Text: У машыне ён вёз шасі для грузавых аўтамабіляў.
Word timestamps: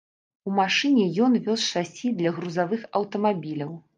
У 0.51 0.53
машыне 0.59 1.03
ён 1.25 1.35
вёз 1.49 1.61
шасі 1.73 2.13
для 2.21 2.33
грузавых 2.39 2.89
аўтамабіляў. 3.01 3.71